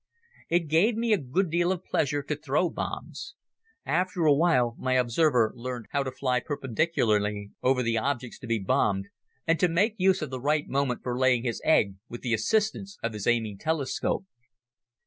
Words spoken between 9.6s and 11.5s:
make use of the right moment for laying